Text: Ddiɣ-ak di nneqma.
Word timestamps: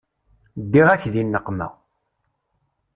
Ddiɣ-ak 0.63 1.03
di 1.13 1.23
nneqma. 1.23 1.67